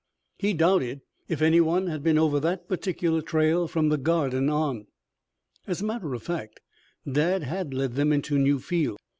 He 0.39 0.55
doubted 0.55 1.01
if 1.27 1.43
any 1.43 1.61
one 1.61 1.85
had 1.85 2.01
been 2.01 2.17
over 2.17 2.39
that 2.39 2.67
particular 2.67 3.21
trail 3.21 3.67
from 3.67 3.89
the 3.89 3.99
Garden 3.99 4.49
on. 4.49 4.87
As 5.67 5.81
a 5.83 5.85
matter 5.85 6.15
of 6.15 6.23
fact, 6.23 6.59
Dad 7.07 7.43
had 7.43 7.71
led 7.71 7.93
them 7.93 8.11
into 8.11 8.39
new 8.39 8.57
fields. 8.57 8.97